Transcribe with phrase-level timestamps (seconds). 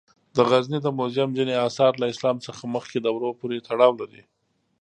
[0.35, 4.21] د غزني د موزیم ځینې آثار له اسلام څخه مخکې دورو پورې تړاو لري.